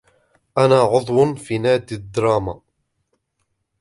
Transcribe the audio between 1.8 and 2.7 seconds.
الدراما.